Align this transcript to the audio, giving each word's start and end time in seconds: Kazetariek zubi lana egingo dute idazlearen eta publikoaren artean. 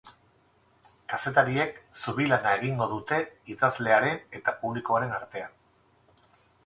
Kazetariek 1.11 1.77
zubi 2.03 2.25
lana 2.31 2.53
egingo 2.61 2.87
dute 2.95 3.19
idazlearen 3.57 4.41
eta 4.41 4.57
publikoaren 4.65 5.15
artean. 5.19 5.55